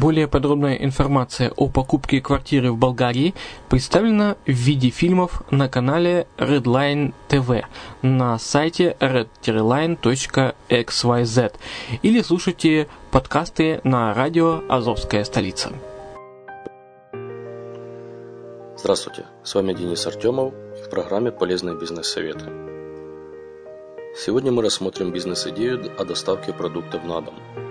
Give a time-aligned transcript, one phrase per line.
[0.00, 3.34] Более подробная информация о покупке квартиры в Болгарии
[3.68, 7.64] представлена в виде фильмов на канале Redline TV
[8.00, 9.98] на сайте redline.xyz
[12.00, 15.70] или слушайте подкасты на радио «Азовская столица».
[18.78, 22.46] Здравствуйте, с вами Денис Артемов в программе «Полезные бизнес-советы».
[24.16, 27.34] Сегодня мы рассмотрим бизнес-идею о доставке продуктов на дом–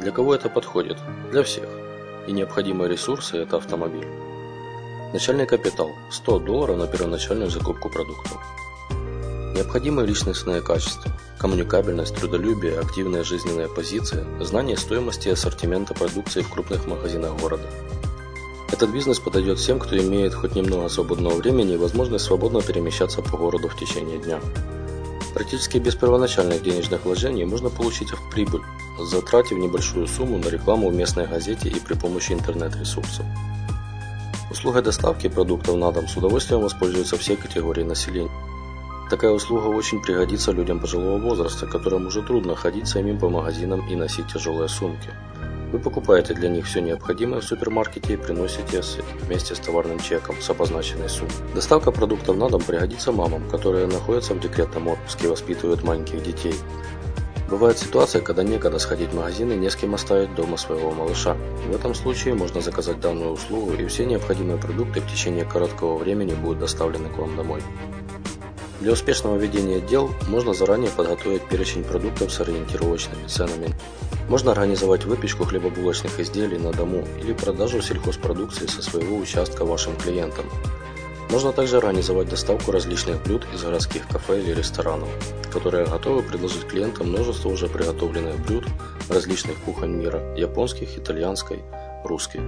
[0.00, 0.96] для кого это подходит?
[1.30, 1.68] Для всех.
[2.26, 4.06] И необходимые ресурсы– это автомобиль.
[5.12, 8.38] Начальный капитал– 100 долларов на первоначальную закупку продуктов.
[9.54, 16.86] Необходимые личностные качества– коммуникабельность, трудолюбие, активная жизненная позиция, знание стоимости и ассортимента продукции в крупных
[16.86, 17.68] магазинах города.
[18.72, 23.36] Этот бизнес подойдет всем, кто имеет хоть немного свободного времени и возможность свободно перемещаться по
[23.36, 24.40] городу в течение дня.
[25.34, 28.62] Практически без первоначальных денежных вложений можно получить прибыль,
[29.04, 33.24] затратив небольшую сумму на рекламу в местной газете и при помощи интернет-ресурсов.
[34.50, 38.30] Услугой доставки продуктов на дом с удовольствием воспользуются все категории населения.
[39.08, 43.96] Такая услуга очень пригодится людям пожилого возраста, которым уже трудно ходить самим по магазинам и
[43.96, 45.10] носить тяжелые сумки.
[45.72, 48.82] Вы покупаете для них все необходимое в супермаркете и приносите
[49.22, 51.32] вместе с товарным чеком с обозначенной суммой.
[51.54, 56.54] Доставка продуктов на дом пригодится мамам, которые находятся в декретном отпуске и воспитывают маленьких детей.
[57.50, 61.36] Бывает ситуация, когда некогда сходить в магазин и не с кем оставить дома своего малыша.
[61.66, 66.32] В этом случае можно заказать данную услугу и все необходимые продукты в течение короткого времени
[66.34, 67.60] будут доставлены к вам домой.
[68.80, 73.74] Для успешного ведения дел можно заранее подготовить перечень продуктов с ориентировочными ценами.
[74.28, 80.46] Можно организовать выпечку хлебобулочных изделий на дому или продажу сельхозпродукции со своего участка вашим клиентам.
[81.30, 85.08] Можно также организовать доставку различных блюд из городских кафе или ресторанов,
[85.52, 88.64] которые готовы предложить клиентам множество уже приготовленных блюд
[89.08, 91.62] различных кухонь мира– японских, итальянской,
[92.04, 92.40] русской.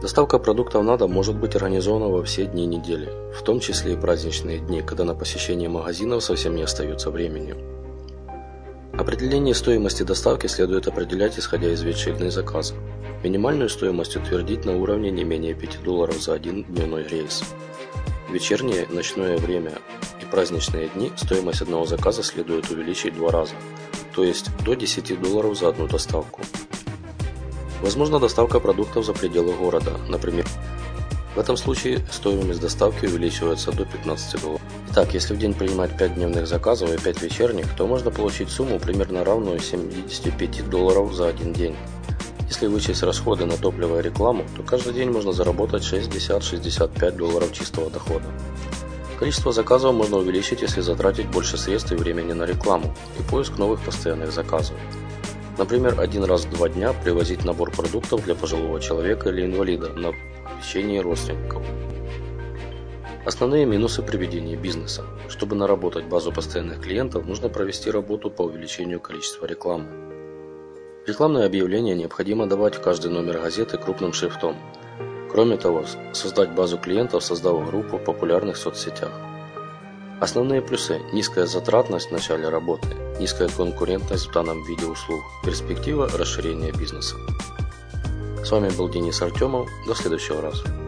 [0.00, 3.96] Доставка продуктов на дом может быть организована во все дни недели, в том числе и
[3.96, 7.56] праздничные дни, когда на посещение магазинов совсем не остается времени.
[8.92, 12.74] Определение стоимости доставки следует определять исходя из вечерней заказа.
[13.22, 17.44] Минимальную стоимость утвердить на уровне не менее 5 долларов за один дневной рейс.
[18.28, 19.74] В вечернее, ночное время
[20.20, 23.54] и праздничные дни стоимость одного заказа следует увеличить два раза,
[24.12, 26.40] то есть до 10 долларов за одну доставку.
[27.80, 30.46] Возможно доставка продуктов за пределы города, например,
[31.34, 34.60] В этом случае стоимость доставки увеличивается до 15 долларов.
[34.90, 38.78] Итак, если в день принимать 5 дневных заказов и 5 вечерних, то можно получить сумму
[38.78, 41.74] примерно равную 75 долларов за один день.
[42.52, 47.88] Если вычесть расходы на топливо и рекламу, то каждый день можно заработать 60-65 долларов чистого
[47.88, 48.26] дохода.
[49.18, 53.80] Количество заказов можно увеличить, если затратить больше средств и времени на рекламу и поиск новых
[53.80, 54.76] постоянных заказов.
[55.56, 60.12] Например, один раз в два дня привозить набор продуктов для пожилого человека или инвалида на
[60.58, 61.62] посещение родственников.
[63.24, 65.06] Основные минусы при ведении бизнеса.
[65.30, 69.88] Чтобы наработать базу постоянных клиентов, нужно провести работу по увеличению количества рекламы.
[71.04, 74.56] Рекламные объявления необходимо давать в каждый номер газеты крупным шрифтом.
[75.32, 79.10] Кроме того, создать базу клиентов, создав группу в популярных соцсетях.
[80.20, 82.86] Основные плюсы– низкая затратность в начале работы,
[83.18, 87.16] низкая конкурентность в данном виде услуг, перспектива расширения бизнеса.
[88.44, 89.68] С вами был Денис Артемов.
[89.88, 90.81] До следующего раза.